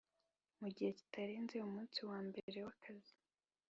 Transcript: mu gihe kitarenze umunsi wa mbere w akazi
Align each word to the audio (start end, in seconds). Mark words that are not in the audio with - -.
mu 0.59 0.67
gihe 0.75 0.89
kitarenze 0.99 1.55
umunsi 1.67 1.99
wa 2.09 2.19
mbere 2.27 2.57
w 2.65 2.67
akazi 2.73 3.13